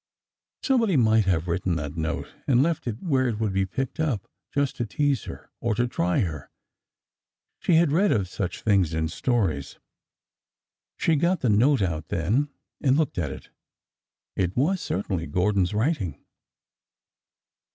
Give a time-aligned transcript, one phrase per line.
[0.63, 4.27] Somebody might have written that note and left it where it would be picked up—
[4.51, 6.49] just to tease her or to try her—
[7.59, 9.77] she had read of such things in stories.
[10.97, 12.49] She got the note out then
[12.81, 13.51] and looked at it....
[14.35, 16.25] It was certainly Gordon's writing.